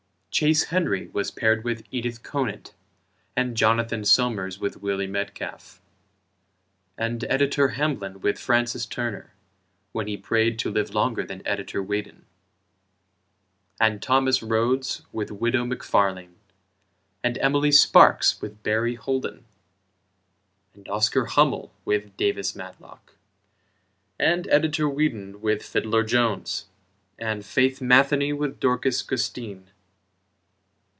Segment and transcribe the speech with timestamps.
[0.33, 2.73] Chase Henry was paired with Edith Conant;
[3.35, 5.81] And Jonathan Somers with Willie Metcalf;
[6.97, 9.33] And Editor Hamblin with Francis Turner,
[9.91, 12.25] When he prayed to live longer than Editor Whedon,
[13.77, 16.35] And Thomas Rhodes with widow McFarlane;
[17.21, 19.43] And Emily Sparks with Barry Holden;
[20.73, 23.15] And Oscar Hummel with Davis Matlock;
[24.17, 26.67] And Editor Whedon with Fiddler Jones;
[27.19, 29.67] And Faith Matheny with Dorcas Gustine.